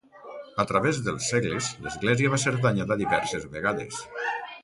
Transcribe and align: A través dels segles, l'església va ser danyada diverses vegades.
A 0.61 0.63
través 0.69 1.01
dels 1.07 1.27
segles, 1.33 1.67
l'església 1.83 2.33
va 2.35 2.41
ser 2.45 2.55
danyada 2.65 2.99
diverses 3.05 3.47
vegades. 3.55 4.03